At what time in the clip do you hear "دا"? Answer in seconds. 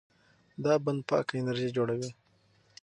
0.63-0.73